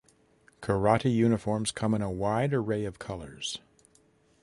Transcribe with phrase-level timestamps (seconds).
[0.63, 3.59] Karate uniforms come in a wide array of colours.